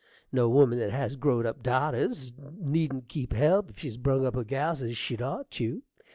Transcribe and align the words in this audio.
No 0.31 0.49
woman 0.49 0.79
that 0.79 0.89
has 0.89 1.15
growed 1.15 1.45
up 1.45 1.61
darters 1.61 2.33
needn't 2.57 3.07
keep 3.07 3.33
help 3.33 3.69
if 3.69 3.77
she's 3.77 3.97
brung 3.97 4.25
up 4.25 4.33
her 4.33 4.43
gals 4.43 4.81
as 4.81 4.97
she'd 4.97 5.21
ought 5.21 5.51
tew. 5.51 5.83